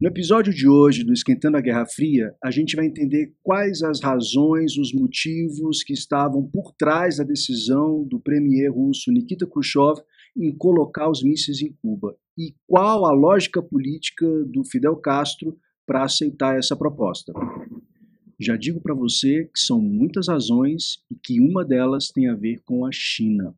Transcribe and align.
No 0.00 0.06
episódio 0.06 0.54
de 0.54 0.68
hoje 0.68 1.02
do 1.02 1.12
Esquentando 1.12 1.56
a 1.56 1.60
Guerra 1.60 1.84
Fria, 1.84 2.32
a 2.40 2.52
gente 2.52 2.76
vai 2.76 2.86
entender 2.86 3.34
quais 3.42 3.82
as 3.82 4.00
razões, 4.00 4.76
os 4.78 4.92
motivos 4.92 5.82
que 5.82 5.92
estavam 5.92 6.48
por 6.48 6.72
trás 6.78 7.16
da 7.16 7.24
decisão 7.24 8.04
do 8.04 8.20
premier 8.20 8.72
russo 8.72 9.10
Nikita 9.10 9.44
Khrushchev 9.44 10.00
em 10.36 10.56
colocar 10.56 11.10
os 11.10 11.24
mísseis 11.24 11.60
em 11.62 11.72
Cuba 11.82 12.16
e 12.38 12.54
qual 12.64 13.06
a 13.06 13.12
lógica 13.12 13.60
política 13.60 14.24
do 14.44 14.62
Fidel 14.62 14.94
Castro 14.98 15.58
para 15.84 16.04
aceitar 16.04 16.56
essa 16.56 16.76
proposta. 16.76 17.32
Já 18.38 18.56
digo 18.56 18.80
para 18.80 18.94
você 18.94 19.46
que 19.52 19.58
são 19.58 19.80
muitas 19.80 20.28
razões 20.28 21.02
e 21.10 21.16
que 21.16 21.40
uma 21.40 21.64
delas 21.64 22.06
tem 22.06 22.28
a 22.28 22.36
ver 22.36 22.60
com 22.64 22.86
a 22.86 22.90
China. 22.92 23.52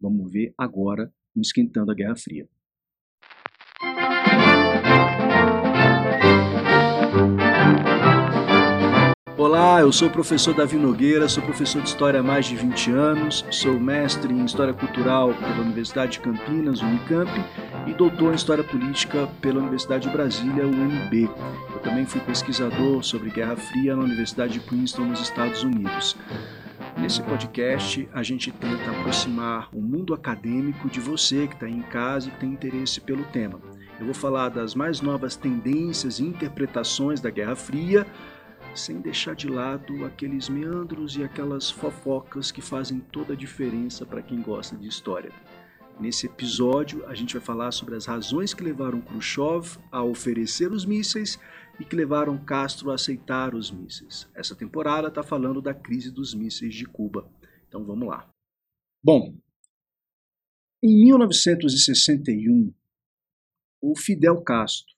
Vamos 0.00 0.30
ver 0.30 0.54
agora 0.56 1.12
no 1.34 1.42
Esquentando 1.42 1.90
a 1.90 1.94
Guerra 1.96 2.14
Fria. 2.14 2.48
Olá, 9.74 9.82
eu 9.82 9.90
sou 9.90 10.06
o 10.06 10.10
professor 10.12 10.54
Davi 10.54 10.76
Nogueira, 10.76 11.28
sou 11.28 11.42
professor 11.42 11.82
de 11.82 11.88
História 11.88 12.20
há 12.20 12.22
mais 12.22 12.46
de 12.46 12.54
20 12.54 12.92
anos, 12.92 13.44
sou 13.50 13.72
mestre 13.80 14.32
em 14.32 14.44
História 14.44 14.72
Cultural 14.72 15.34
pela 15.34 15.62
Universidade 15.62 16.12
de 16.12 16.20
Campinas, 16.20 16.80
Unicamp, 16.80 17.28
e 17.84 17.92
doutor 17.92 18.30
em 18.30 18.36
História 18.36 18.62
Política 18.62 19.28
pela 19.40 19.58
Universidade 19.58 20.06
de 20.06 20.14
Brasília, 20.14 20.64
UNB. 20.64 21.28
Eu 21.74 21.80
também 21.80 22.06
fui 22.06 22.20
pesquisador 22.20 23.02
sobre 23.02 23.30
Guerra 23.30 23.56
Fria 23.56 23.96
na 23.96 24.04
Universidade 24.04 24.52
de 24.52 24.60
Princeton, 24.60 25.06
nos 25.06 25.20
Estados 25.20 25.64
Unidos. 25.64 26.16
Nesse 26.96 27.20
podcast, 27.20 28.08
a 28.12 28.22
gente 28.22 28.52
tenta 28.52 28.92
aproximar 28.92 29.70
o 29.72 29.80
mundo 29.80 30.14
acadêmico 30.14 30.88
de 30.88 31.00
você 31.00 31.48
que 31.48 31.54
está 31.54 31.68
em 31.68 31.82
casa 31.82 32.28
e 32.28 32.38
tem 32.38 32.50
interesse 32.50 33.00
pelo 33.00 33.24
tema. 33.24 33.58
Eu 33.98 34.06
vou 34.06 34.14
falar 34.14 34.50
das 34.50 34.74
mais 34.76 35.00
novas 35.00 35.34
tendências 35.34 36.20
e 36.20 36.24
interpretações 36.24 37.20
da 37.20 37.30
Guerra 37.30 37.56
Fria, 37.56 38.06
sem 38.74 39.00
deixar 39.00 39.34
de 39.34 39.48
lado 39.48 40.04
aqueles 40.04 40.48
meandros 40.48 41.16
e 41.16 41.22
aquelas 41.22 41.70
fofocas 41.70 42.50
que 42.50 42.60
fazem 42.60 43.00
toda 43.00 43.32
a 43.32 43.36
diferença 43.36 44.04
para 44.04 44.22
quem 44.22 44.42
gosta 44.42 44.76
de 44.76 44.88
história. 44.88 45.32
Nesse 46.00 46.26
episódio, 46.26 47.06
a 47.06 47.14
gente 47.14 47.34
vai 47.34 47.42
falar 47.42 47.70
sobre 47.70 47.94
as 47.94 48.06
razões 48.06 48.52
que 48.52 48.64
levaram 48.64 49.00
Khrushchev 49.00 49.78
a 49.92 50.02
oferecer 50.02 50.72
os 50.72 50.84
mísseis 50.84 51.38
e 51.78 51.84
que 51.84 51.94
levaram 51.94 52.36
Castro 52.36 52.90
a 52.90 52.94
aceitar 52.94 53.54
os 53.54 53.70
mísseis. 53.70 54.28
Essa 54.34 54.56
temporada 54.56 55.08
está 55.08 55.22
falando 55.22 55.62
da 55.62 55.72
crise 55.72 56.10
dos 56.10 56.34
mísseis 56.34 56.74
de 56.74 56.84
Cuba. 56.84 57.30
Então 57.68 57.84
vamos 57.84 58.08
lá. 58.08 58.28
Bom, 59.02 59.36
em 60.82 61.04
1961, 61.04 62.74
o 63.80 63.96
Fidel 63.96 64.42
Castro 64.42 64.92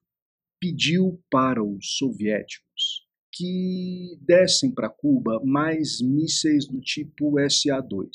pediu 0.58 1.22
para 1.30 1.62
os 1.62 1.98
soviéticos 1.98 2.65
que 3.36 4.18
dessem 4.22 4.70
para 4.70 4.88
Cuba 4.88 5.40
mais 5.44 6.00
mísseis 6.00 6.66
do 6.66 6.80
tipo 6.80 7.38
SA-2. 7.38 8.08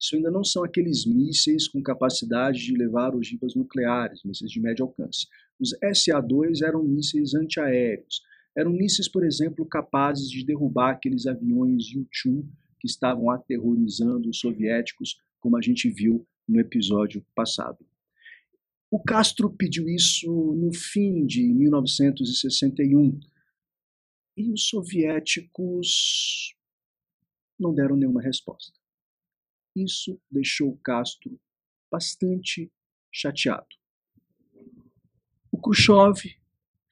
Isso 0.00 0.16
ainda 0.16 0.30
não 0.30 0.42
são 0.42 0.64
aqueles 0.64 1.04
mísseis 1.04 1.68
com 1.68 1.82
capacidade 1.82 2.58
de 2.58 2.76
levar 2.76 3.14
ogivas 3.14 3.54
nucleares, 3.54 4.22
mísseis 4.24 4.50
de 4.50 4.60
médio 4.60 4.86
alcance. 4.86 5.26
Os 5.60 5.70
SA-2 5.72 6.62
eram 6.66 6.82
mísseis 6.82 7.34
antiaéreos. 7.34 8.22
Eram 8.56 8.72
mísseis, 8.72 9.08
por 9.08 9.24
exemplo, 9.24 9.66
capazes 9.66 10.28
de 10.28 10.44
derrubar 10.44 10.92
aqueles 10.92 11.26
aviões 11.26 11.84
U-2 11.94 12.44
que 12.80 12.86
estavam 12.86 13.30
aterrorizando 13.30 14.28
os 14.28 14.40
soviéticos, 14.40 15.16
como 15.38 15.56
a 15.56 15.60
gente 15.60 15.88
viu 15.88 16.26
no 16.48 16.58
episódio 16.58 17.24
passado. 17.34 17.78
O 18.90 19.02
Castro 19.02 19.50
pediu 19.50 19.88
isso 19.88 20.30
no 20.54 20.72
fim 20.74 21.24
de 21.24 21.46
1961, 21.46 23.20
e 24.36 24.50
os 24.50 24.68
soviéticos 24.68 26.54
não 27.58 27.74
deram 27.74 27.96
nenhuma 27.96 28.22
resposta. 28.22 28.78
Isso 29.74 30.20
deixou 30.30 30.76
Castro 30.78 31.40
bastante 31.90 32.70
chateado. 33.10 33.66
O 35.50 35.58
Khrushchev 35.58 36.34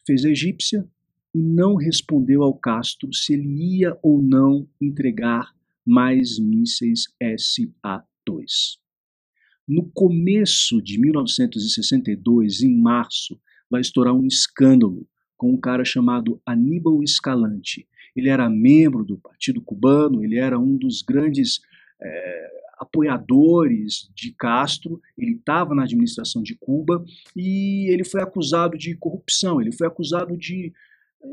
fez 0.06 0.25
a 0.25 0.31
egípcia 0.31 0.88
e 1.34 1.38
não 1.38 1.76
respondeu 1.76 2.42
ao 2.42 2.54
Castro 2.59 3.12
se 3.14 3.34
ele 3.34 3.78
ia 3.78 3.98
ou 4.03 4.20
não 4.20 4.69
entregar 4.81 5.54
mais 5.87 6.38
mísseis 6.38 7.06
SA-2. 7.20 8.78
No 9.66 9.91
começo 9.93 10.82
de 10.82 10.98
1962, 10.98 12.62
em 12.62 12.76
março, 12.76 13.41
vai 13.70 13.81
estourar 13.81 14.14
um 14.14 14.26
escândalo 14.26 15.09
com 15.40 15.50
um 15.50 15.56
cara 15.56 15.86
chamado 15.86 16.38
Aníbal 16.44 17.02
Escalante. 17.02 17.88
Ele 18.14 18.28
era 18.28 18.50
membro 18.50 19.02
do 19.02 19.16
Partido 19.16 19.62
Cubano, 19.62 20.22
ele 20.22 20.36
era 20.36 20.58
um 20.58 20.76
dos 20.76 21.00
grandes 21.00 21.60
é, 21.98 22.50
apoiadores 22.78 24.10
de 24.14 24.34
Castro, 24.34 25.00
ele 25.16 25.36
estava 25.36 25.74
na 25.74 25.84
administração 25.84 26.42
de 26.42 26.54
Cuba 26.60 27.02
e 27.34 27.90
ele 27.90 28.04
foi 28.04 28.20
acusado 28.20 28.76
de 28.76 28.94
corrupção, 28.96 29.62
ele 29.62 29.72
foi 29.72 29.86
acusado 29.86 30.36
de 30.36 30.74
é, 31.22 31.26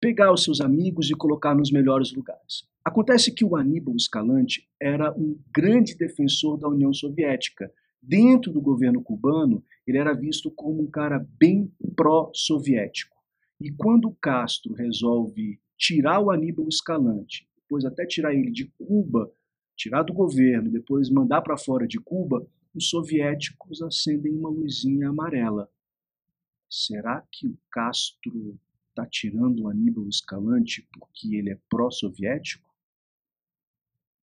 pegar 0.00 0.32
os 0.32 0.42
seus 0.42 0.60
amigos 0.60 1.08
e 1.08 1.14
colocar 1.14 1.54
nos 1.54 1.70
melhores 1.70 2.12
lugares. 2.12 2.66
Acontece 2.84 3.32
que 3.32 3.44
o 3.44 3.54
Aníbal 3.54 3.94
Escalante 3.94 4.68
era 4.80 5.12
um 5.12 5.38
grande 5.54 5.94
defensor 5.94 6.58
da 6.58 6.66
União 6.66 6.92
Soviética. 6.92 7.72
Dentro 8.02 8.52
do 8.52 8.60
governo 8.60 9.00
cubano, 9.00 9.64
ele 9.86 9.96
era 9.96 10.12
visto 10.12 10.50
como 10.50 10.82
um 10.82 10.90
cara 10.90 11.24
bem 11.38 11.72
pró-soviético. 11.94 13.16
E 13.60 13.70
quando 13.70 14.12
Castro 14.20 14.74
resolve 14.74 15.60
tirar 15.78 16.18
o 16.18 16.32
Aníbal 16.32 16.66
Escalante, 16.68 17.48
depois 17.56 17.84
até 17.84 18.04
tirar 18.04 18.34
ele 18.34 18.50
de 18.50 18.66
Cuba, 18.76 19.32
tirar 19.76 20.02
do 20.02 20.12
governo, 20.12 20.68
depois 20.68 21.08
mandar 21.08 21.42
para 21.42 21.56
fora 21.56 21.86
de 21.86 22.00
Cuba, 22.00 22.44
os 22.74 22.88
soviéticos 22.88 23.80
acendem 23.82 24.34
uma 24.34 24.50
luzinha 24.50 25.08
amarela. 25.08 25.70
Será 26.68 27.24
que 27.30 27.46
o 27.46 27.56
Castro 27.70 28.58
está 28.88 29.06
tirando 29.06 29.60
o 29.62 29.68
Aníbal 29.68 30.08
Escalante 30.08 30.88
porque 30.92 31.36
ele 31.36 31.50
é 31.50 31.58
pró-soviético? 31.68 32.68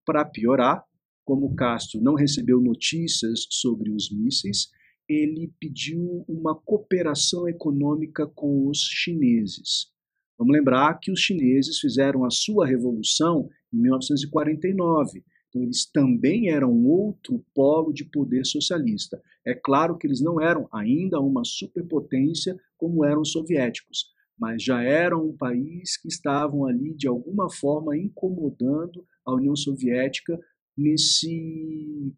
Para 0.06 0.26
piorar, 0.26 0.84
como 1.30 1.54
Castro 1.54 2.02
não 2.02 2.16
recebeu 2.16 2.60
notícias 2.60 3.46
sobre 3.52 3.92
os 3.92 4.10
mísseis, 4.12 4.68
ele 5.08 5.54
pediu 5.60 6.26
uma 6.28 6.56
cooperação 6.56 7.48
econômica 7.48 8.26
com 8.26 8.68
os 8.68 8.80
chineses. 8.80 9.92
Vamos 10.40 10.52
lembrar 10.52 11.00
que 11.00 11.12
os 11.12 11.20
chineses 11.20 11.78
fizeram 11.78 12.26
a 12.26 12.32
sua 12.32 12.66
revolução 12.66 13.48
em 13.72 13.78
1949. 13.78 15.24
Então, 15.50 15.62
eles 15.62 15.86
também 15.86 16.50
eram 16.50 16.84
outro 16.84 17.46
polo 17.54 17.94
de 17.94 18.06
poder 18.06 18.44
socialista. 18.44 19.22
É 19.46 19.54
claro 19.54 20.00
que 20.00 20.08
eles 20.08 20.22
não 20.22 20.42
eram 20.42 20.68
ainda 20.74 21.20
uma 21.20 21.44
superpotência 21.46 22.58
como 22.76 23.06
eram 23.06 23.22
os 23.22 23.32
soviéticos, 23.32 24.08
mas 24.36 24.64
já 24.64 24.82
eram 24.82 25.28
um 25.28 25.38
país 25.38 25.96
que 25.96 26.08
estavam 26.08 26.66
ali, 26.66 26.96
de 26.96 27.08
alguma 27.08 27.52
forma, 27.52 27.96
incomodando 27.96 29.06
a 29.24 29.36
União 29.36 29.56
Soviética 29.56 30.40
nesse 30.80 32.14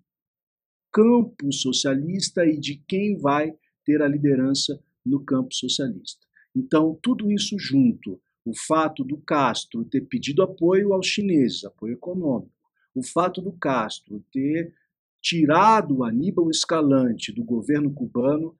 campo 0.92 1.52
socialista 1.52 2.46
e 2.46 2.60
de 2.60 2.78
quem 2.88 3.18
vai 3.18 3.54
ter 3.84 4.02
a 4.02 4.08
liderança 4.08 4.80
no 5.06 5.24
campo 5.24 5.54
socialista. 5.54 6.26
Então, 6.56 6.98
tudo 7.02 7.32
isso 7.32 7.58
junto, 7.58 8.22
o 8.46 8.52
fato 8.68 9.04
do 9.04 9.18
Castro 9.18 9.86
ter 9.86 10.02
pedido 10.02 10.44
apoio 10.44 10.94
aos 10.94 11.08
chineses, 11.08 11.64
apoio 11.64 11.94
econômico, 11.94 12.52
o 12.94 13.02
fato 13.04 13.42
do 13.42 13.54
Castro 13.54 14.24
ter 14.32 14.74
tirado 15.22 16.04
Aníbal 16.04 16.50
Escalante 16.50 17.32
do 17.32 17.44
governo 17.44 17.94
cubano, 17.94 18.56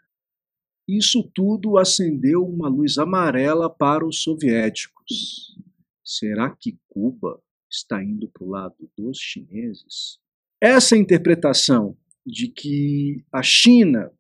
isso 0.88 1.30
tudo 1.34 1.78
acendeu 1.78 2.46
uma 2.46 2.70
luz 2.70 2.98
amarela 2.98 3.70
para 3.70 4.06
os 4.06 4.22
soviéticos. 4.24 5.56
Será 6.04 6.50
que 6.50 6.78
Cuba 6.88 7.42
está 7.72 8.04
indo 8.04 8.28
para 8.28 8.44
o 8.44 8.50
lado 8.50 8.90
dos 8.98 9.18
chineses? 9.18 10.20
Essa 10.60 10.98
interpretação 10.98 11.98
de 12.26 12.48
que 12.48 13.24
a 13.32 13.42
China 13.42 14.12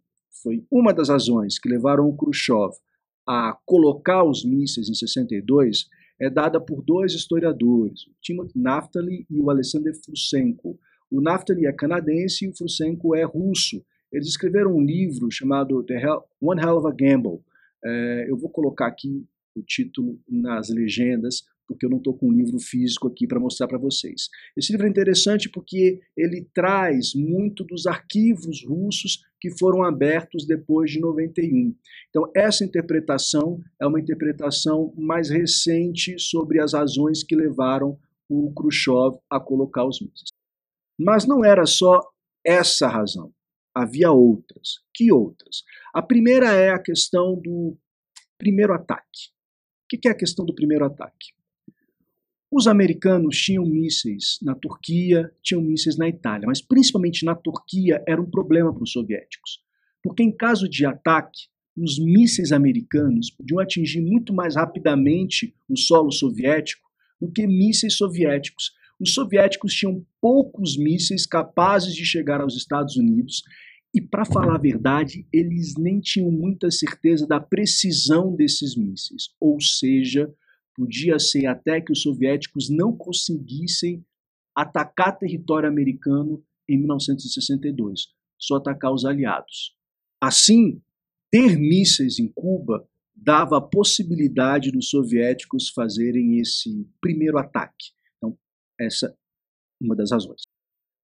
foi 0.41 0.65
uma 0.71 0.93
das 0.93 1.09
razões 1.09 1.59
que 1.59 1.69
levaram 1.69 2.07
o 2.07 2.15
Khrushchev 2.15 2.73
a 3.27 3.55
colocar 3.65 4.23
os 4.23 4.43
mísseis 4.43 4.89
em 4.89 4.93
62 4.93 5.87
é 6.19 6.29
dada 6.29 6.59
por 6.59 6.83
dois 6.83 7.13
historiadores, 7.13 8.05
o 8.07 8.11
Timothy 8.21 8.59
Naftali 8.59 9.25
e 9.29 9.39
o 9.39 9.49
Alexander 9.49 9.93
Frusenko. 10.03 10.79
O 11.09 11.19
Naftali 11.19 11.65
é 11.65 11.73
canadense 11.73 12.45
e 12.45 12.49
o 12.49 12.55
Frusenko 12.55 13.15
é 13.15 13.23
russo. 13.23 13.83
Eles 14.11 14.27
escreveram 14.27 14.75
um 14.75 14.83
livro 14.83 15.31
chamado 15.31 15.83
The 15.83 15.95
Hell, 15.95 16.23
One 16.39 16.61
Hell 16.61 16.77
of 16.77 16.87
a 16.87 16.91
Gamble. 16.91 17.39
É, 17.83 18.25
eu 18.29 18.37
vou 18.37 18.49
colocar 18.49 18.87
aqui 18.87 19.25
o 19.55 19.63
título 19.63 20.19
nas 20.29 20.69
legendas 20.69 21.43
porque 21.67 21.85
eu 21.85 21.89
não 21.89 21.97
estou 21.97 22.13
com 22.13 22.27
um 22.27 22.33
livro 22.33 22.59
físico 22.59 23.07
aqui 23.07 23.25
para 23.25 23.39
mostrar 23.39 23.67
para 23.67 23.77
vocês. 23.77 24.29
Esse 24.57 24.71
livro 24.71 24.87
é 24.87 24.89
interessante 24.89 25.49
porque 25.49 25.99
ele 26.17 26.47
traz 26.53 27.13
muito 27.15 27.63
dos 27.63 27.87
arquivos 27.87 28.65
russos 28.65 29.21
que 29.39 29.49
foram 29.57 29.83
abertos 29.83 30.45
depois 30.45 30.91
de 30.91 30.99
91. 30.99 31.75
Então, 32.09 32.29
essa 32.35 32.63
interpretação 32.63 33.59
é 33.81 33.87
uma 33.87 33.99
interpretação 33.99 34.93
mais 34.97 35.29
recente 35.29 36.19
sobre 36.19 36.61
as 36.61 36.73
razões 36.73 37.23
que 37.23 37.35
levaram 37.35 37.97
o 38.29 38.53
Khrushchev 38.53 39.17
a 39.29 39.39
colocar 39.39 39.85
os 39.85 39.99
mísseis. 39.99 40.29
Mas 40.99 41.25
não 41.25 41.43
era 41.43 41.65
só 41.65 41.99
essa 42.45 42.87
razão. 42.87 43.33
Havia 43.73 44.11
outras. 44.11 44.79
Que 44.93 45.11
outras? 45.11 45.63
A 45.93 46.01
primeira 46.01 46.53
é 46.53 46.69
a 46.69 46.79
questão 46.79 47.35
do 47.35 47.77
primeiro 48.37 48.73
ataque. 48.73 49.31
O 49.83 49.97
que 49.97 50.07
é 50.07 50.11
a 50.11 50.17
questão 50.17 50.45
do 50.45 50.53
primeiro 50.53 50.85
ataque? 50.85 51.33
Os 52.53 52.67
americanos 52.67 53.37
tinham 53.37 53.65
mísseis 53.65 54.37
na 54.41 54.53
Turquia, 54.53 55.31
tinham 55.41 55.61
mísseis 55.61 55.97
na 55.97 56.09
Itália, 56.09 56.45
mas 56.45 56.61
principalmente 56.61 57.23
na 57.23 57.33
Turquia 57.33 58.03
era 58.05 58.21
um 58.21 58.29
problema 58.29 58.73
para 58.73 58.83
os 58.83 58.91
soviéticos. 58.91 59.61
Porque 60.03 60.21
em 60.21 60.35
caso 60.35 60.67
de 60.67 60.85
ataque, 60.85 61.47
os 61.77 61.97
mísseis 61.97 62.51
americanos 62.51 63.31
podiam 63.31 63.59
atingir 63.59 64.01
muito 64.01 64.33
mais 64.33 64.57
rapidamente 64.57 65.55
o 65.69 65.77
solo 65.77 66.11
soviético 66.11 66.89
do 67.21 67.31
que 67.31 67.47
mísseis 67.47 67.95
soviéticos. 67.95 68.73
Os 68.99 69.13
soviéticos 69.13 69.73
tinham 69.73 70.05
poucos 70.19 70.77
mísseis 70.77 71.25
capazes 71.25 71.95
de 71.95 72.03
chegar 72.03 72.41
aos 72.41 72.57
Estados 72.57 72.97
Unidos 72.97 73.43
e, 73.93 74.01
para 74.01 74.25
falar 74.25 74.55
a 74.55 74.61
verdade, 74.61 75.25
eles 75.31 75.75
nem 75.77 76.01
tinham 76.01 76.29
muita 76.29 76.69
certeza 76.69 77.25
da 77.25 77.39
precisão 77.39 78.35
desses 78.35 78.75
mísseis. 78.75 79.29
Ou 79.39 79.61
seja, 79.61 80.29
Podia 80.81 81.19
ser 81.19 81.45
até 81.45 81.79
que 81.79 81.91
os 81.91 82.01
soviéticos 82.01 82.67
não 82.67 82.97
conseguissem 82.97 84.03
atacar 84.55 85.15
território 85.15 85.69
americano 85.69 86.43
em 86.67 86.79
1962, 86.79 88.07
só 88.39 88.55
atacar 88.55 88.91
os 88.91 89.05
aliados. 89.05 89.75
Assim, 90.19 90.81
ter 91.29 91.55
mísseis 91.55 92.17
em 92.17 92.27
Cuba 92.27 92.83
dava 93.15 93.59
a 93.59 93.61
possibilidade 93.61 94.71
dos 94.71 94.89
soviéticos 94.89 95.69
fazerem 95.69 96.39
esse 96.39 96.89
primeiro 96.99 97.37
ataque. 97.37 97.91
Então, 98.17 98.35
essa 98.79 99.05
é 99.05 99.13
uma 99.79 99.95
das 99.95 100.09
razões. 100.09 100.41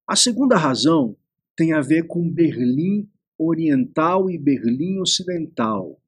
A 0.10 0.16
segunda 0.16 0.58
razão 0.58 1.16
tem 1.56 1.74
a 1.74 1.82
ver 1.82 2.08
com 2.08 2.28
Berlim 2.28 3.08
Oriental 3.38 4.28
e 4.28 4.40
Berlim 4.40 4.98
Ocidental. 5.02 6.02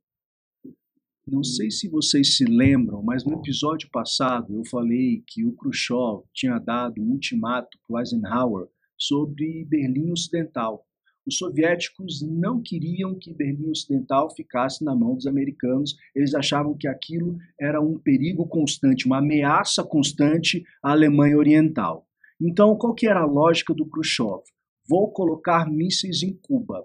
Não 1.32 1.44
sei 1.44 1.70
se 1.70 1.88
vocês 1.88 2.38
se 2.38 2.44
lembram, 2.44 3.04
mas 3.04 3.24
no 3.24 3.34
episódio 3.34 3.88
passado 3.92 4.56
eu 4.56 4.66
falei 4.66 5.24
que 5.28 5.46
o 5.46 5.52
Khrushchev 5.52 6.24
tinha 6.34 6.58
dado 6.58 7.00
um 7.00 7.12
ultimato 7.12 7.78
para 7.88 8.00
Eisenhower 8.00 8.68
sobre 8.98 9.64
Berlim 9.66 10.12
Ocidental. 10.12 10.88
Os 11.28 11.38
soviéticos 11.38 12.24
não 12.24 12.64
queriam 12.64 13.14
que 13.14 13.32
Berlim 13.32 13.70
Ocidental 13.70 14.34
ficasse 14.36 14.84
na 14.84 14.96
mão 14.96 15.14
dos 15.14 15.28
americanos, 15.28 15.96
eles 16.16 16.34
achavam 16.34 16.76
que 16.76 16.88
aquilo 16.88 17.38
era 17.60 17.80
um 17.80 18.00
perigo 18.00 18.48
constante, 18.48 19.06
uma 19.06 19.20
ameaça 19.20 19.84
constante 19.84 20.64
à 20.82 20.94
Alemanha 20.94 21.38
Oriental. 21.38 22.08
Então, 22.42 22.76
qual 22.76 22.96
que 22.96 23.08
era 23.08 23.22
a 23.22 23.26
lógica 23.26 23.72
do 23.72 23.86
Khrushchev? 23.86 24.42
Vou 24.88 25.12
colocar 25.12 25.70
mísseis 25.70 26.24
em 26.24 26.34
Cuba. 26.34 26.80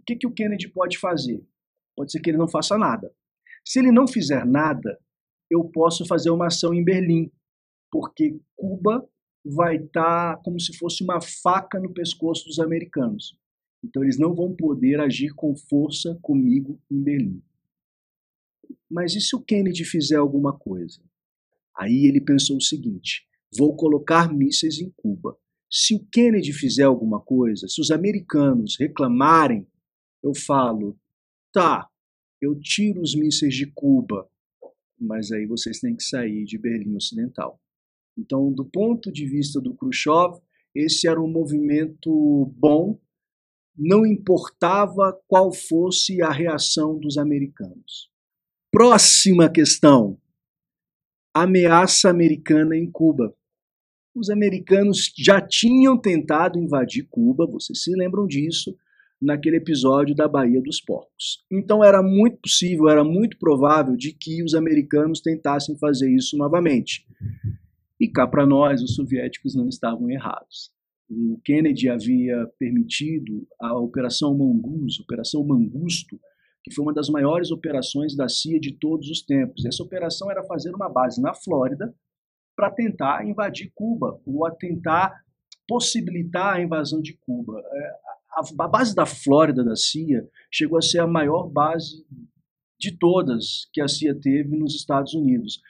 O 0.00 0.04
que, 0.06 0.16
que 0.16 0.26
o 0.26 0.32
Kennedy 0.32 0.68
pode 0.68 0.96
fazer? 0.96 1.46
Pode 1.94 2.10
ser 2.10 2.20
que 2.20 2.30
ele 2.30 2.38
não 2.38 2.48
faça 2.48 2.78
nada. 2.78 3.12
Se 3.68 3.80
ele 3.80 3.92
não 3.92 4.08
fizer 4.08 4.46
nada, 4.46 4.98
eu 5.50 5.62
posso 5.62 6.06
fazer 6.06 6.30
uma 6.30 6.46
ação 6.46 6.72
em 6.72 6.82
Berlim, 6.82 7.30
porque 7.92 8.40
Cuba 8.56 9.06
vai 9.44 9.76
estar 9.76 10.36
tá 10.36 10.42
como 10.42 10.58
se 10.58 10.74
fosse 10.78 11.04
uma 11.04 11.20
faca 11.20 11.78
no 11.78 11.92
pescoço 11.92 12.46
dos 12.46 12.58
americanos. 12.58 13.38
Então 13.84 14.02
eles 14.02 14.18
não 14.18 14.34
vão 14.34 14.56
poder 14.56 14.98
agir 15.00 15.34
com 15.34 15.54
força 15.54 16.18
comigo 16.22 16.80
em 16.90 17.02
Berlim. 17.02 17.42
Mas 18.90 19.14
e 19.14 19.20
se 19.20 19.36
o 19.36 19.40
Kennedy 19.42 19.84
fizer 19.84 20.16
alguma 20.16 20.58
coisa? 20.58 21.02
Aí 21.76 22.06
ele 22.06 22.22
pensou 22.22 22.56
o 22.56 22.62
seguinte: 22.62 23.28
vou 23.54 23.76
colocar 23.76 24.32
mísseis 24.32 24.78
em 24.78 24.90
Cuba. 24.96 25.36
Se 25.70 25.94
o 25.94 26.06
Kennedy 26.10 26.54
fizer 26.54 26.84
alguma 26.84 27.20
coisa, 27.20 27.68
se 27.68 27.82
os 27.82 27.90
americanos 27.90 28.78
reclamarem, 28.80 29.68
eu 30.22 30.34
falo, 30.34 30.98
tá, 31.52 31.86
eu 32.40 32.58
tiro 32.58 33.00
os 33.00 33.14
mísseis 33.14 33.54
de 33.54 33.66
Cuba, 33.66 34.28
mas 34.98 35.30
aí 35.32 35.46
vocês 35.46 35.80
têm 35.80 35.96
que 35.96 36.02
sair 36.02 36.44
de 36.44 36.58
Berlim 36.58 36.96
Ocidental. 36.96 37.60
Então, 38.16 38.52
do 38.52 38.64
ponto 38.64 39.12
de 39.12 39.26
vista 39.26 39.60
do 39.60 39.74
Khrushchev, 39.74 40.40
esse 40.74 41.08
era 41.08 41.20
um 41.20 41.30
movimento 41.30 42.46
bom, 42.56 43.00
não 43.76 44.04
importava 44.04 45.18
qual 45.28 45.52
fosse 45.52 46.20
a 46.20 46.30
reação 46.30 46.98
dos 46.98 47.16
americanos. 47.16 48.10
Próxima 48.72 49.48
questão: 49.48 50.20
ameaça 51.32 52.10
americana 52.10 52.76
em 52.76 52.90
Cuba. 52.90 53.34
Os 54.14 54.30
americanos 54.30 55.12
já 55.16 55.40
tinham 55.40 55.96
tentado 55.96 56.58
invadir 56.58 57.06
Cuba, 57.08 57.46
vocês 57.46 57.84
se 57.84 57.94
lembram 57.94 58.26
disso, 58.26 58.76
naquele 59.20 59.56
episódio 59.56 60.14
da 60.14 60.28
Baía 60.28 60.60
dos 60.62 60.80
Porcos. 60.80 61.44
Então 61.50 61.82
era 61.82 62.02
muito 62.02 62.38
possível, 62.38 62.88
era 62.88 63.02
muito 63.02 63.38
provável 63.38 63.96
de 63.96 64.12
que 64.12 64.42
os 64.42 64.54
americanos 64.54 65.20
tentassem 65.20 65.76
fazer 65.78 66.10
isso 66.14 66.36
novamente. 66.36 67.04
E 68.00 68.08
cá 68.08 68.26
para 68.26 68.46
nós, 68.46 68.80
os 68.82 68.94
soviéticos 68.94 69.56
não 69.56 69.68
estavam 69.68 70.08
errados. 70.08 70.70
O 71.10 71.40
Kennedy 71.44 71.88
havia 71.88 72.46
permitido 72.58 73.46
a 73.60 73.76
Operação 73.78 74.36
Mongoose, 74.36 75.02
Operação 75.02 75.44
Mangusto, 75.44 76.20
que 76.62 76.74
foi 76.74 76.84
uma 76.84 76.92
das 76.92 77.08
maiores 77.08 77.50
operações 77.50 78.14
da 78.14 78.28
CIA 78.28 78.60
de 78.60 78.72
todos 78.72 79.08
os 79.08 79.22
tempos. 79.22 79.64
Essa 79.64 79.82
operação 79.82 80.30
era 80.30 80.44
fazer 80.44 80.74
uma 80.74 80.88
base 80.88 81.20
na 81.20 81.34
Flórida 81.34 81.94
para 82.54 82.70
tentar 82.70 83.26
invadir 83.26 83.72
Cuba, 83.74 84.20
ou 84.26 84.44
a 84.44 84.50
tentar 84.50 85.22
possibilitar 85.66 86.56
a 86.56 86.62
invasão 86.62 87.00
de 87.00 87.16
Cuba. 87.18 87.62
A, 88.38 88.68
base 88.68 88.94
da 88.94 89.04
Flórida 89.04 89.64
da 89.64 89.74
CIA 89.74 90.24
chegou 90.48 90.78
a 90.78 90.82
ser 90.82 91.00
a 91.00 91.06
maior 91.08 91.48
base 91.48 92.06
de 92.78 92.96
todas 92.96 93.68
que 93.72 93.80
a 93.80 93.88
CIA 93.88 94.14
teve 94.14 94.56
nos 94.56 94.76
Estados 94.76 95.12
Unidos. 95.12 95.60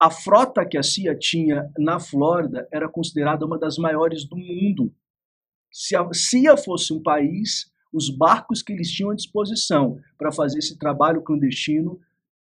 A 0.00 0.10
frota 0.10 0.66
que 0.66 0.78
a 0.78 0.82
CIA 0.82 1.14
tinha 1.18 1.70
na 1.78 2.00
Flórida 2.00 2.66
era 2.72 2.88
considerada 2.88 3.44
uma 3.44 3.58
das 3.58 3.76
maiores 3.76 4.24
do 4.24 4.36
mundo. 4.38 4.90
Se 5.70 5.94
a 5.94 6.08
CIA 6.14 6.56
fosse 6.56 6.94
um 6.94 7.02
país, 7.02 7.70
os 7.92 8.08
barcos 8.08 8.62
que 8.62 8.72
eles 8.72 8.90
tinham 8.90 9.10
à 9.10 9.14
disposição 9.14 9.98
para 10.16 10.32
fazer 10.32 10.60
esse 10.60 10.78
trabalho 10.78 11.22
clandestino 11.22 12.00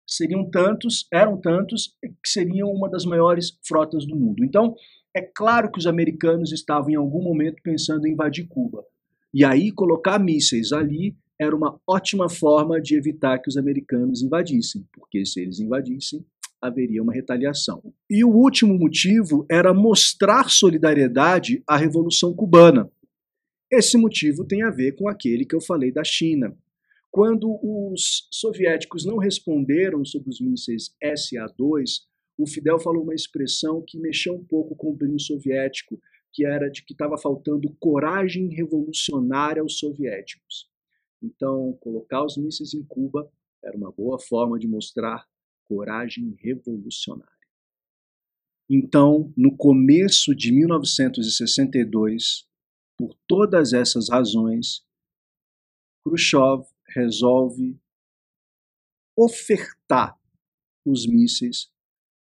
seriam 0.07 0.51
tantos, 0.51 1.07
eram 1.11 1.41
tantos, 1.41 1.97
que 2.03 2.29
seriam 2.29 2.71
uma 2.71 2.91
das 2.91 3.07
maiores 3.07 3.59
frotas 3.67 4.07
do 4.07 4.15
mundo. 4.15 4.45
Então, 4.45 4.75
é 5.17 5.23
claro 5.23 5.73
que 5.73 5.79
os 5.79 5.87
americanos 5.87 6.53
estavam 6.53 6.91
em 6.91 6.97
algum 6.97 7.23
momento 7.23 7.63
pensando 7.63 8.07
em 8.07 8.13
invadir 8.13 8.47
Cuba. 8.47 8.85
E 9.33 9.45
aí 9.45 9.71
colocar 9.71 10.19
mísseis 10.19 10.73
ali 10.73 11.15
era 11.41 11.57
uma 11.57 11.81
ótima 11.87 12.29
forma 12.29 12.81
de 12.81 12.97
evitar 12.97 13.39
que 13.39 13.49
os 13.49 13.57
americanos 13.57 14.23
invadissem, 14.23 14.85
porque 14.93 15.25
se 15.25 15.41
eles 15.41 15.59
invadissem, 15.59 16.25
haveria 16.61 17.03
uma 17.03 17.15
retaliação. 17.15 17.83
E 18.11 18.23
o 18.23 18.29
último 18.29 18.79
motivo 18.79 19.47
era 19.51 19.73
mostrar 19.73 20.51
solidariedade 20.51 21.63
à 21.67 21.77
Revolução 21.77 22.35
Cubana. 22.35 22.91
Esse 23.73 23.97
motivo 23.97 24.45
tem 24.45 24.63
a 24.63 24.71
ver 24.71 24.93
com 24.93 25.09
aquele 25.09 25.47
que 25.47 25.55
eu 25.55 25.61
falei 25.61 25.91
da 25.91 26.05
China. 26.05 26.55
Quando 27.11 27.59
os 27.63 28.29
soviéticos 28.31 29.05
não 29.05 29.17
responderam 29.17 30.05
sobre 30.05 30.29
os 30.29 30.41
mísseis 30.41 30.95
SA-2, 31.03 32.03
o 32.37 32.47
Fidel 32.47 32.79
falou 32.79 33.03
uma 33.03 33.15
expressão 33.15 33.83
que 33.87 33.99
mexeu 33.99 34.35
um 34.35 34.45
pouco 34.45 34.77
com 34.77 34.91
o 34.91 34.95
brilho 34.95 35.19
soviético, 35.19 36.01
que 36.33 36.45
era 36.45 36.71
de 36.71 36.85
que 36.85 36.93
estava 36.93 37.19
faltando 37.19 37.75
coragem 37.79 38.49
revolucionária 38.49 39.63
aos 39.63 39.79
soviéticos. 39.79 40.71
Então, 41.23 41.77
colocar 41.81 42.25
os 42.25 42.37
mísseis 42.37 42.73
em 42.75 42.85
Cuba 42.85 43.31
era 43.63 43.77
uma 43.77 43.93
boa 43.93 44.19
forma 44.19 44.59
de 44.59 44.67
mostrar 44.67 45.29
coragem 45.69 46.35
revolucionária. 46.39 47.31
Então, 48.69 49.33
no 49.37 49.57
começo 49.57 50.35
de 50.35 50.53
1962, 50.53 52.49
por 52.97 53.17
todas 53.27 53.73
essas 53.73 54.09
razões, 54.09 54.87
Khrushchev 56.05 56.65
resolve 56.89 57.79
ofertar 59.17 60.19
os 60.87 61.07
mísseis 61.07 61.71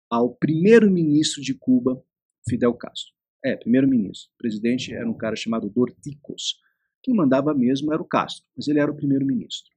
ao 0.09 0.35
primeiro-ministro 0.35 1.41
de 1.41 1.53
Cuba, 1.53 2.03
Fidel 2.47 2.73
Castro. 2.73 3.18
É, 3.43 3.55
primeiro-ministro. 3.55 4.29
O 4.33 4.37
presidente 4.37 4.93
era 4.93 5.09
um 5.09 5.17
cara 5.17 5.35
chamado 5.35 5.69
Dorticos. 5.69 6.59
Quem 7.01 7.15
mandava 7.15 7.53
mesmo 7.53 7.93
era 7.93 8.01
o 8.01 8.07
Castro, 8.07 8.45
mas 8.55 8.67
ele 8.67 8.79
era 8.79 8.91
o 8.91 8.95
primeiro-ministro. 8.95 9.71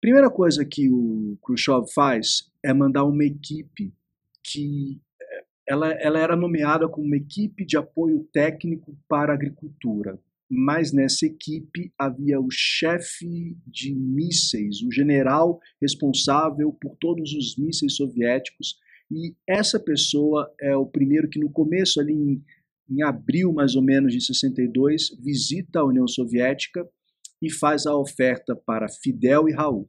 Primeira 0.00 0.30
coisa 0.30 0.64
que 0.64 0.90
o 0.90 1.38
Khrushchev 1.42 1.86
faz 1.94 2.50
é 2.62 2.72
mandar 2.72 3.04
uma 3.04 3.24
equipe 3.24 3.94
que 4.42 5.00
eh, 5.20 5.44
ela, 5.68 5.92
ela 5.92 6.18
era 6.18 6.36
nomeada 6.36 6.88
como 6.88 7.06
uma 7.06 7.16
equipe 7.16 7.64
de 7.64 7.76
apoio 7.76 8.28
técnico 8.32 8.96
para 9.08 9.32
a 9.32 9.34
agricultura 9.34 10.20
mas 10.48 10.92
nessa 10.92 11.26
equipe 11.26 11.92
havia 11.98 12.40
o 12.40 12.48
chefe 12.50 13.56
de 13.66 13.94
mísseis, 13.94 14.80
o 14.82 14.92
general 14.92 15.60
responsável 15.80 16.72
por 16.72 16.96
todos 16.96 17.32
os 17.32 17.56
mísseis 17.56 17.96
soviéticos, 17.96 18.78
e 19.10 19.34
essa 19.48 19.78
pessoa 19.78 20.52
é 20.60 20.76
o 20.76 20.86
primeiro 20.86 21.28
que 21.28 21.38
no 21.38 21.50
começo 21.50 22.00
ali 22.00 22.12
em, 22.12 22.44
em 22.90 23.02
abril 23.02 23.52
mais 23.52 23.76
ou 23.76 23.82
menos 23.82 24.12
de 24.12 24.20
62 24.20 25.16
visita 25.20 25.80
a 25.80 25.84
União 25.84 26.06
Soviética 26.06 26.88
e 27.40 27.50
faz 27.50 27.86
a 27.86 27.96
oferta 27.96 28.56
para 28.56 28.88
Fidel 28.88 29.48
e 29.48 29.52
Raul. 29.52 29.88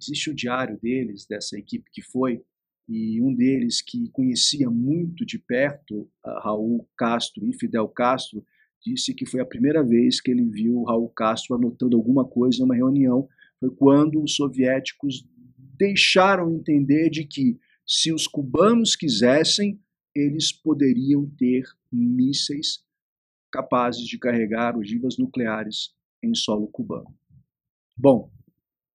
Existe 0.00 0.30
o 0.30 0.34
diário 0.34 0.78
deles, 0.80 1.26
dessa 1.26 1.58
equipe 1.58 1.90
que 1.90 2.02
foi, 2.02 2.42
e 2.88 3.20
um 3.20 3.34
deles 3.34 3.82
que 3.82 4.08
conhecia 4.10 4.70
muito 4.70 5.26
de 5.26 5.38
perto 5.38 6.08
Raul 6.24 6.88
Castro 6.96 7.44
e 7.46 7.52
Fidel 7.52 7.88
Castro, 7.88 8.44
disse 8.84 9.12
que 9.12 9.26
foi 9.26 9.40
a 9.40 9.46
primeira 9.46 9.82
vez 9.82 10.20
que 10.20 10.30
ele 10.30 10.44
viu 10.44 10.84
Raul 10.84 11.08
Castro 11.08 11.56
anotando 11.56 11.96
alguma 11.96 12.24
coisa 12.24 12.60
em 12.60 12.64
uma 12.64 12.76
reunião. 12.76 13.28
Foi 13.58 13.70
quando 13.70 14.22
os 14.22 14.36
soviéticos 14.36 15.26
deixaram 15.76 16.54
entender 16.54 17.10
de 17.10 17.24
que, 17.24 17.58
se 17.86 18.12
os 18.12 18.26
cubanos 18.26 18.96
quisessem, 18.96 19.80
eles 20.14 20.50
poderiam 20.50 21.28
ter 21.38 21.64
mísseis 21.92 22.84
capazes 23.52 24.06
de 24.06 24.18
carregar 24.18 24.76
ogivas 24.76 25.16
nucleares 25.18 25.94
em 26.22 26.34
solo 26.34 26.66
cubano. 26.66 27.14
Bom, 27.96 28.30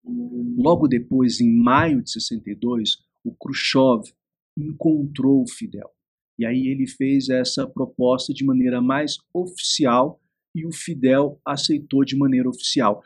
logo 0.04 0.86
depois, 0.86 1.40
em 1.40 1.52
maio 1.56 2.02
de 2.02 2.10
62, 2.10 3.02
o 3.24 3.34
Khrushchev 3.34 4.12
encontrou 4.56 5.42
o 5.42 5.48
Fidel. 5.48 5.90
E 6.38 6.44
aí 6.44 6.66
ele 6.66 6.86
fez 6.86 7.28
essa 7.28 7.66
proposta 7.66 8.32
de 8.32 8.44
maneira 8.44 8.80
mais 8.80 9.16
oficial 9.32 10.20
e 10.54 10.66
o 10.66 10.72
Fidel 10.72 11.40
aceitou 11.44 12.04
de 12.04 12.16
maneira 12.16 12.48
oficial. 12.48 13.02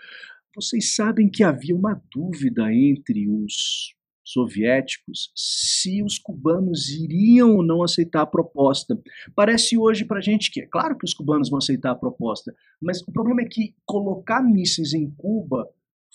Vocês 0.54 0.94
sabem 0.94 1.30
que 1.30 1.44
havia 1.44 1.76
uma 1.76 2.02
dúvida 2.10 2.72
entre 2.72 3.28
os 3.28 3.94
soviéticos 4.26 5.30
se 5.36 6.02
os 6.02 6.18
cubanos 6.18 6.90
iriam 6.90 7.54
ou 7.54 7.62
não 7.62 7.84
aceitar 7.84 8.22
a 8.22 8.26
proposta. 8.26 9.00
Parece 9.36 9.78
hoje 9.78 10.04
para 10.04 10.18
a 10.18 10.22
gente 10.22 10.50
que 10.50 10.60
é 10.60 10.66
claro 10.66 10.98
que 10.98 11.04
os 11.04 11.14
cubanos 11.14 11.48
vão 11.48 11.58
aceitar 11.58 11.92
a 11.92 11.96
proposta, 11.96 12.52
mas 12.82 13.00
o 13.02 13.12
problema 13.12 13.42
é 13.42 13.46
que 13.46 13.74
colocar 13.86 14.42
mísseis 14.42 14.92
em 14.92 15.08
Cuba 15.12 15.68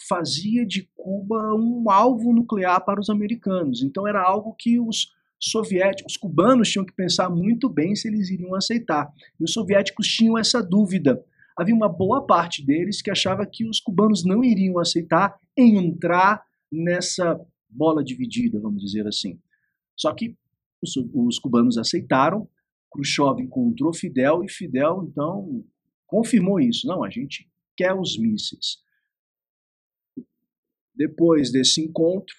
fazia 0.10 0.66
de 0.66 0.90
Cuba 0.96 1.54
um 1.56 1.90
alvo 1.90 2.34
nuclear 2.34 2.84
para 2.84 3.00
os 3.00 3.10
americanos. 3.10 3.82
Então 3.82 4.06
era 4.06 4.22
algo 4.22 4.54
que 4.60 4.78
os 4.78 5.14
soviéticos, 5.40 6.14
os 6.14 6.18
cubanos 6.18 6.70
tinham 6.70 6.86
que 6.86 6.94
pensar 6.94 7.30
muito 7.30 7.70
bem 7.70 7.96
se 7.96 8.10
eles 8.10 8.30
iriam 8.30 8.54
aceitar. 8.56 9.10
E 9.40 9.44
os 9.44 9.54
soviéticos 9.54 10.08
tinham 10.08 10.38
essa 10.38 10.62
dúvida. 10.62 11.24
Havia 11.58 11.76
uma 11.76 11.90
boa 11.90 12.26
parte 12.26 12.66
deles 12.66 13.02
que 13.02 13.10
achava 13.10 13.46
que 13.46 13.68
os 13.68 13.80
cubanos 13.80 14.26
não 14.26 14.44
iriam 14.44 14.80
aceitar 14.80 15.36
entrar 15.56 16.44
nessa 16.72 17.40
bola 17.72 18.04
dividida, 18.04 18.60
vamos 18.60 18.82
dizer 18.82 19.08
assim. 19.08 19.40
Só 19.96 20.14
que 20.14 20.38
os, 20.82 20.96
os 21.14 21.40
cubanos 21.40 21.78
aceitaram, 21.78 22.50
Khrushchev 22.94 23.42
encontrou 23.42 23.94
Fidel 23.94 24.44
e 24.44 24.50
Fidel 24.50 25.04
então 25.08 25.66
confirmou 26.06 26.60
isso. 26.60 26.86
Não, 26.88 27.04
a 27.04 27.10
gente 27.10 27.50
quer 27.78 27.94
os 27.94 28.18
mísseis. 28.18 28.78
Depois 30.94 31.52
desse 31.52 31.82
encontro, 31.82 32.36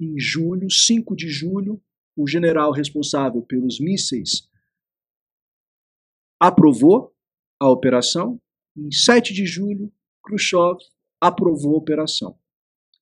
em 0.00 0.18
julho, 0.18 0.70
5 0.70 1.14
de 1.14 1.28
julho, 1.28 1.82
o 2.16 2.26
general 2.26 2.72
responsável 2.72 3.42
pelos 3.42 3.78
mísseis 3.78 4.48
aprovou 6.40 7.14
a 7.60 7.68
operação. 7.68 8.40
Em 8.74 8.90
7 8.90 9.34
de 9.34 9.44
julho, 9.44 9.92
Khrushchev 10.24 10.78
aprovou 11.20 11.74
a 11.74 11.78
operação. 11.78 12.39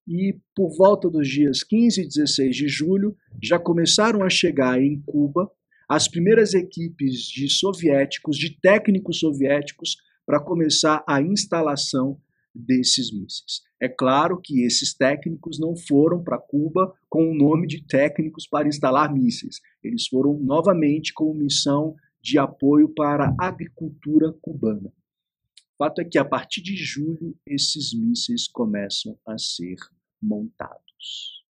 E 0.08 0.40
por 0.56 0.74
volta 0.74 1.10
dos 1.10 1.28
dias 1.28 1.62
15 1.62 2.00
e 2.00 2.08
16 2.08 2.56
de 2.56 2.66
julho, 2.66 3.14
já 3.42 3.58
começaram 3.58 4.22
a 4.22 4.30
chegar 4.30 4.80
em 4.80 4.98
Cuba 5.02 5.52
as 5.86 6.08
primeiras 6.08 6.54
equipes 6.54 7.24
de 7.24 7.46
soviéticos, 7.50 8.38
de 8.38 8.58
técnicos 8.58 9.18
soviéticos, 9.18 9.96
para 10.24 10.40
começar 10.40 11.04
a 11.06 11.20
instalação 11.20 12.18
desses 12.54 13.12
mísseis. 13.12 13.60
É 13.80 13.86
claro 13.86 14.40
que 14.42 14.64
esses 14.64 14.94
técnicos 14.94 15.60
não 15.60 15.76
foram 15.76 16.24
para 16.24 16.38
Cuba 16.38 16.90
com 17.06 17.30
o 17.30 17.34
nome 17.34 17.66
de 17.66 17.86
técnicos 17.86 18.46
para 18.46 18.66
instalar 18.66 19.12
mísseis. 19.12 19.56
Eles 19.84 20.06
foram 20.06 20.38
novamente 20.38 21.12
com 21.12 21.34
missão 21.34 21.94
de 22.20 22.38
apoio 22.38 22.88
para 22.94 23.34
a 23.38 23.46
agricultura 23.46 24.32
cubana. 24.40 24.88
O 24.88 25.84
fato 25.84 26.00
é 26.00 26.04
que 26.04 26.18
a 26.18 26.24
partir 26.24 26.62
de 26.62 26.74
julho 26.76 27.36
esses 27.46 27.92
mísseis 27.92 28.48
começam 28.48 29.16
a 29.26 29.36
ser 29.38 29.76
montados. 30.20 31.44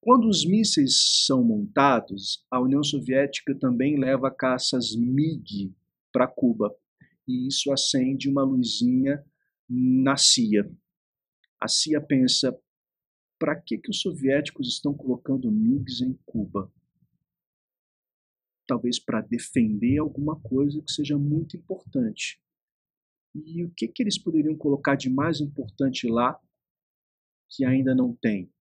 Quando 0.00 0.28
os 0.28 0.44
mísseis 0.44 1.24
são 1.24 1.42
montados, 1.42 2.44
a 2.50 2.60
União 2.60 2.82
Soviética 2.82 3.54
também 3.54 3.98
leva 3.98 4.30
caças 4.30 4.94
MiG 4.94 5.74
para 6.12 6.28
Cuba. 6.28 6.76
E 7.26 7.48
isso 7.48 7.72
acende 7.72 8.28
uma 8.28 8.42
luzinha 8.42 9.24
na 9.66 10.16
CIA. 10.16 10.70
A 11.58 11.66
CIA 11.66 12.02
pensa: 12.02 12.54
para 13.38 13.58
que, 13.58 13.78
que 13.78 13.90
os 13.90 14.00
soviéticos 14.00 14.68
estão 14.68 14.94
colocando 14.94 15.50
MiGs 15.50 16.02
em 16.02 16.18
Cuba? 16.26 16.70
Talvez 18.66 18.98
para 18.98 19.22
defender 19.22 19.98
alguma 19.98 20.38
coisa 20.40 20.82
que 20.82 20.92
seja 20.92 21.16
muito 21.16 21.56
importante. 21.56 22.38
E 23.34 23.64
o 23.64 23.70
que, 23.70 23.88
que 23.88 24.02
eles 24.02 24.18
poderiam 24.18 24.56
colocar 24.56 24.94
de 24.94 25.08
mais 25.08 25.40
importante 25.40 26.06
lá 26.06 26.38
que 27.54 27.64
ainda 27.64 27.94
não 27.94 28.14
tem? 28.14 28.52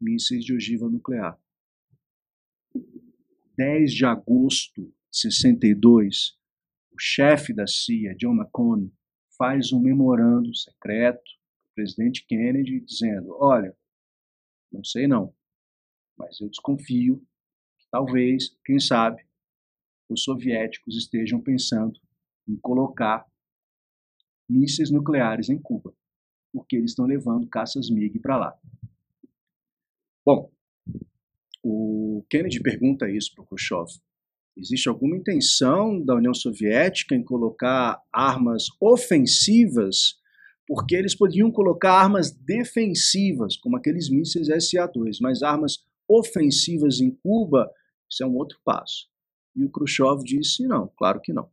Mísseis 0.00 0.44
de 0.44 0.54
ogiva 0.54 0.88
nuclear. 0.88 1.40
10 3.56 3.92
de 3.92 4.04
agosto 4.04 4.82
de 4.82 4.94
62, 5.10 6.38
o 6.92 7.00
chefe 7.00 7.52
da 7.52 7.66
CIA, 7.66 8.14
John 8.14 8.34
McCone, 8.34 8.94
faz 9.36 9.72
um 9.72 9.80
memorando 9.80 10.54
secreto 10.54 11.22
para 11.22 11.70
o 11.70 11.74
presidente 11.74 12.26
Kennedy 12.26 12.80
dizendo: 12.80 13.36
olha, 13.40 13.76
não 14.70 14.84
sei 14.84 15.08
não, 15.08 15.34
mas 16.16 16.40
eu 16.40 16.48
desconfio 16.48 17.18
que 17.78 17.86
talvez, 17.90 18.56
quem 18.64 18.78
sabe, 18.78 19.26
os 20.08 20.22
soviéticos 20.22 20.96
estejam 20.96 21.40
pensando 21.40 21.98
em 22.46 22.56
colocar 22.56 23.26
mísseis 24.48 24.90
nucleares 24.90 25.48
em 25.48 25.60
Cuba, 25.60 25.94
porque 26.58 26.76
eles 26.76 26.90
estão 26.90 27.06
levando 27.06 27.48
caças 27.48 27.88
MiG 27.88 28.18
para 28.18 28.36
lá. 28.36 28.58
Bom, 30.24 30.50
o 31.62 32.24
Kennedy 32.28 32.60
pergunta 32.60 33.08
isso 33.10 33.34
para 33.34 33.44
o 33.44 33.46
Khrushchev. 33.46 33.88
Existe 34.56 34.88
alguma 34.88 35.16
intenção 35.16 36.04
da 36.04 36.16
União 36.16 36.34
Soviética 36.34 37.14
em 37.14 37.22
colocar 37.22 38.02
armas 38.12 38.64
ofensivas, 38.80 40.16
porque 40.66 40.96
eles 40.96 41.14
podiam 41.14 41.50
colocar 41.50 41.92
armas 41.92 42.30
defensivas, 42.30 43.56
como 43.56 43.76
aqueles 43.76 44.10
mísseis 44.10 44.48
SA-2, 44.48 45.18
mas 45.20 45.42
armas 45.42 45.86
ofensivas 46.08 47.00
em 47.00 47.10
Cuba, 47.10 47.70
isso 48.10 48.22
é 48.22 48.26
um 48.26 48.34
outro 48.34 48.58
passo. 48.64 49.08
E 49.54 49.64
o 49.64 49.70
Khrushchev 49.70 50.22
disse: 50.24 50.66
não, 50.66 50.90
claro 50.96 51.20
que 51.20 51.32
não. 51.32 51.48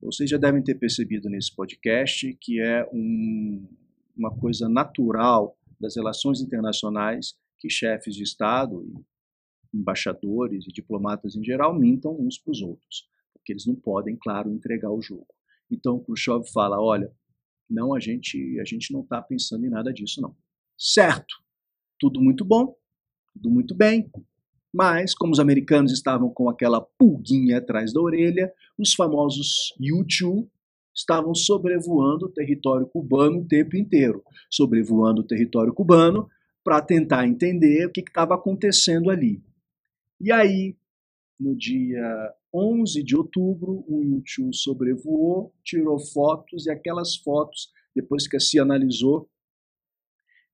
Vocês 0.00 0.28
já 0.28 0.36
devem 0.36 0.62
ter 0.62 0.74
percebido 0.74 1.28
nesse 1.28 1.54
podcast 1.54 2.36
que 2.40 2.60
é 2.60 2.88
um, 2.92 3.66
uma 4.16 4.34
coisa 4.34 4.68
natural 4.68 5.56
das 5.78 5.96
relações 5.96 6.40
internacionais 6.40 7.34
que 7.58 7.68
chefes 7.68 8.14
de 8.14 8.22
Estado 8.22 8.84
embaixadores 9.72 10.66
e 10.66 10.72
diplomatas 10.72 11.36
em 11.36 11.44
geral 11.44 11.78
mintam 11.78 12.16
uns 12.18 12.38
para 12.38 12.50
os 12.50 12.62
outros, 12.62 13.08
porque 13.34 13.52
eles 13.52 13.66
não 13.66 13.74
podem, 13.74 14.16
claro, 14.16 14.50
entregar 14.50 14.90
o 14.90 15.02
jogo. 15.02 15.26
Então 15.70 16.02
Khrushchev 16.02 16.44
fala: 16.52 16.80
olha, 16.80 17.12
não, 17.68 17.94
a 17.94 18.00
gente, 18.00 18.58
a 18.60 18.64
gente 18.64 18.92
não 18.92 19.02
está 19.02 19.20
pensando 19.20 19.66
em 19.66 19.70
nada 19.70 19.92
disso, 19.92 20.20
não. 20.20 20.34
Certo, 20.78 21.34
tudo 21.98 22.20
muito 22.20 22.44
bom, 22.44 22.74
tudo 23.34 23.50
muito 23.50 23.74
bem, 23.74 24.10
mas 24.72 25.14
como 25.14 25.32
os 25.32 25.40
americanos 25.40 25.92
estavam 25.92 26.30
com 26.30 26.48
aquela 26.48 26.80
pulguinha 26.80 27.58
atrás 27.58 27.92
da 27.92 28.00
orelha, 28.00 28.52
os 28.78 28.94
famosos 28.94 29.74
U-2 29.80 30.48
estavam 30.96 31.34
sobrevoando 31.34 32.26
o 32.26 32.32
território 32.32 32.86
cubano 32.86 33.40
o 33.40 33.46
tempo 33.46 33.76
inteiro, 33.76 34.22
sobrevoando 34.50 35.20
o 35.20 35.26
território 35.26 35.74
cubano 35.74 36.28
para 36.64 36.80
tentar 36.80 37.26
entender 37.26 37.86
o 37.86 37.92
que 37.92 38.00
estava 38.00 38.34
acontecendo 38.34 39.10
ali. 39.10 39.42
E 40.20 40.32
aí, 40.32 40.74
no 41.38 41.54
dia 41.54 42.34
11 42.52 43.02
de 43.02 43.14
outubro, 43.14 43.84
o 43.86 44.02
YouTube 44.02 44.54
sobrevoou, 44.54 45.54
tirou 45.62 45.98
fotos 45.98 46.66
e 46.66 46.70
aquelas 46.70 47.16
fotos, 47.16 47.70
depois 47.94 48.26
que 48.26 48.40
CIA 48.40 48.62
analisou, 48.62 49.28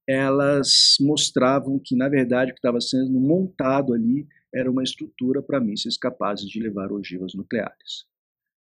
elas 0.06 0.96
mostravam 1.00 1.80
que, 1.82 1.94
na 1.94 2.08
verdade, 2.08 2.50
o 2.50 2.54
que 2.54 2.58
estava 2.58 2.80
sendo 2.80 3.20
montado 3.20 3.94
ali 3.94 4.26
era 4.52 4.70
uma 4.70 4.82
estrutura 4.82 5.40
para 5.40 5.61
mísseis 5.61 5.96
capazes 5.96 6.49
de 6.49 6.61
levar 6.61 6.92
ogivas 6.92 7.32
nucleares. 7.34 8.04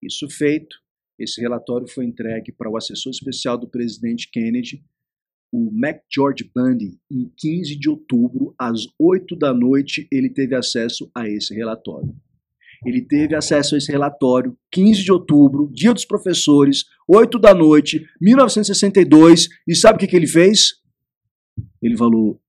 Isso 0.01 0.29
feito, 0.29 0.75
esse 1.23 1.39
relatório 1.39 1.87
foi 1.87 2.05
entregue 2.05 2.51
para 2.51 2.69
o 2.69 2.77
assessor 2.77 3.11
especial 3.11 3.57
do 3.57 3.67
presidente 3.67 4.29
Kennedy, 4.31 4.83
o 5.51 5.69
McGeorge 5.73 6.49
Bundy, 6.55 6.97
em 7.11 7.29
15 7.37 7.75
de 7.75 7.89
outubro, 7.89 8.55
às 8.57 8.87
8 8.97 9.35
da 9.35 9.53
noite, 9.53 10.07
ele 10.11 10.29
teve 10.29 10.55
acesso 10.55 11.11
a 11.13 11.27
esse 11.27 11.53
relatório. 11.53 12.15
Ele 12.85 13.01
teve 13.01 13.35
acesso 13.35 13.75
a 13.75 13.77
esse 13.77 13.91
relatório 13.91 14.57
15 14.71 15.03
de 15.03 15.11
outubro, 15.11 15.69
dia 15.71 15.93
dos 15.93 16.05
professores, 16.05 16.85
8 17.07 17.37
da 17.37 17.53
noite, 17.53 18.07
1962, 18.19 19.49
e 19.67 19.75
sabe 19.75 19.97
o 19.97 19.99
que, 19.99 20.07
que 20.07 20.15
ele 20.15 20.25
fez? 20.25 20.81
Ele 21.81 21.97
falou: 21.97 22.41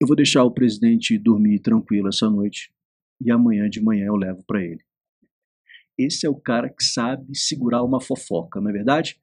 Eu 0.00 0.06
vou 0.06 0.16
deixar 0.16 0.44
o 0.44 0.50
presidente 0.50 1.18
dormir 1.18 1.58
tranquilo 1.58 2.08
essa 2.08 2.30
noite 2.30 2.72
e 3.20 3.30
amanhã 3.30 3.68
de 3.68 3.82
manhã 3.82 4.06
eu 4.06 4.16
levo 4.16 4.42
para 4.46 4.62
ele. 4.62 4.80
Esse 5.98 6.26
é 6.26 6.30
o 6.30 6.36
cara 6.36 6.68
que 6.68 6.84
sabe 6.84 7.36
segurar 7.36 7.82
uma 7.82 8.00
fofoca, 8.00 8.60
não 8.60 8.70
é 8.70 8.72
verdade? 8.72 9.20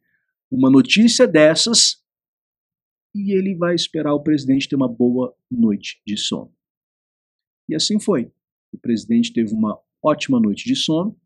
Uma 0.51 0.69
notícia 0.69 1.27
dessas 1.27 2.03
e 3.15 3.31
ele 3.31 3.55
vai 3.55 3.73
esperar 3.73 4.13
o 4.13 4.21
presidente 4.21 4.67
ter 4.67 4.75
uma 4.75 4.89
boa 4.89 5.33
noite 5.49 6.01
de 6.05 6.17
sono. 6.17 6.51
E 7.69 7.73
assim 7.73 7.97
foi. 7.97 8.29
O 8.73 8.77
presidente 8.77 9.31
teve 9.31 9.53
uma 9.53 9.79
ótima 10.03 10.39
noite 10.39 10.65
de 10.65 10.75
sono 10.75 11.17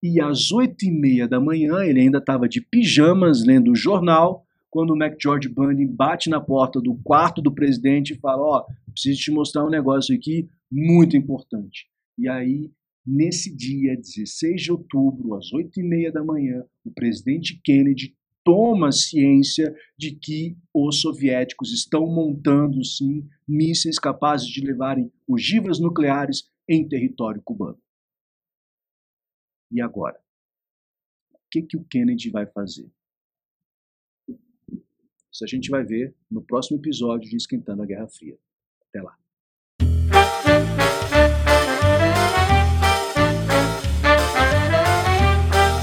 e 0.00 0.20
às 0.20 0.52
oito 0.52 0.84
e 0.84 0.90
meia 0.90 1.26
da 1.26 1.40
manhã 1.40 1.82
ele 1.84 2.00
ainda 2.00 2.18
estava 2.18 2.48
de 2.48 2.60
pijamas 2.60 3.44
lendo 3.44 3.72
o 3.72 3.76
jornal 3.76 4.46
quando 4.70 4.90
o 4.90 4.96
McGeorge 4.96 5.48
Bundy 5.48 5.86
bate 5.86 6.30
na 6.30 6.40
porta 6.40 6.80
do 6.80 6.94
quarto 7.02 7.42
do 7.42 7.52
presidente 7.52 8.12
e 8.12 8.18
fala: 8.18 8.42
Ó, 8.42 8.58
oh, 8.58 8.92
preciso 8.92 9.20
te 9.20 9.30
mostrar 9.30 9.64
um 9.64 9.70
negócio 9.70 10.14
aqui 10.14 10.48
muito 10.70 11.16
importante. 11.16 11.88
E 12.18 12.28
aí, 12.28 12.70
nesse 13.06 13.54
dia, 13.54 13.96
16 13.96 14.62
de 14.62 14.72
outubro, 14.72 15.34
às 15.34 15.52
8 15.52 15.80
e 15.80 15.82
meia 15.82 16.10
da 16.10 16.24
manhã, 16.24 16.64
o 16.84 16.90
presidente 16.90 17.60
Kennedy 17.62 18.16
toma 18.44 18.92
ciência 18.92 19.74
de 19.98 20.14
que 20.14 20.56
os 20.72 21.00
soviéticos 21.00 21.72
estão 21.72 22.06
montando, 22.06 22.84
sim, 22.84 23.28
mísseis 23.46 23.98
capazes 23.98 24.46
de 24.46 24.60
levarem 24.60 25.12
ogivas 25.26 25.80
nucleares 25.80 26.48
em 26.68 26.88
território 26.88 27.42
cubano. 27.42 27.80
E 29.70 29.80
agora? 29.80 30.18
O 31.32 31.38
que, 31.50 31.62
que 31.62 31.76
o 31.76 31.84
Kennedy 31.84 32.30
vai 32.30 32.46
fazer? 32.46 32.90
Isso 35.32 35.44
a 35.44 35.46
gente 35.46 35.68
vai 35.68 35.84
ver 35.84 36.14
no 36.30 36.42
próximo 36.42 36.78
episódio 36.78 37.28
de 37.28 37.36
Esquentando 37.36 37.82
a 37.82 37.86
Guerra 37.86 38.08
Fria. 38.08 38.38
Até 38.88 39.02
lá. 39.02 39.18